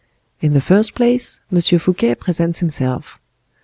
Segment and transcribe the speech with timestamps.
[0.41, 1.59] In the first place, M.
[1.77, 3.19] Fouquet presents himself.